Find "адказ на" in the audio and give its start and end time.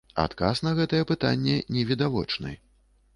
0.21-0.71